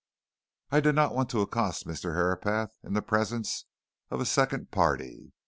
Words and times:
I 0.71 0.79
did 0.79 0.95
not 0.95 1.13
want 1.13 1.29
to 1.29 1.41
accost 1.41 1.85
Mr. 1.85 2.15
Herapath 2.15 2.71
in 2.83 2.93
the 2.95 3.03
presence 3.03 3.65
of 4.09 4.19
a 4.19 4.25
second 4.25 4.71
party. 4.71 5.31